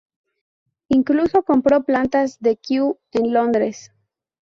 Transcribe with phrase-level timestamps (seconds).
[0.89, 3.91] Incluso compró plantas de Kew en Londres.